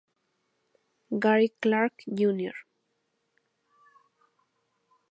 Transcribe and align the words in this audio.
Gary 1.19 1.49
Clark 1.61 1.93
Jr. 2.11 2.55